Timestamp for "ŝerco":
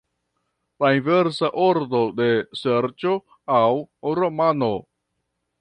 2.63-3.13